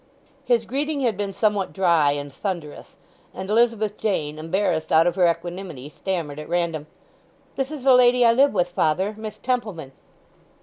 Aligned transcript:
His 0.45 0.65
greeting 0.65 1.01
had 1.01 1.15
been 1.15 1.31
somewhat 1.31 1.73
dry 1.73 2.13
and 2.13 2.33
thunderous, 2.33 2.95
and 3.35 3.51
Elizabeth 3.51 3.99
Jane, 3.99 4.39
embarrassed 4.39 4.91
out 4.91 5.05
of 5.05 5.13
her 5.13 5.27
equanimity, 5.29 5.89
stammered 5.89 6.39
at 6.39 6.49
random, 6.49 6.87
"This 7.55 7.69
is 7.69 7.83
the 7.83 7.93
lady 7.93 8.25
I 8.25 8.31
live 8.33 8.51
with, 8.51 8.69
father—Miss 8.69 9.37
Templeman." 9.37 9.91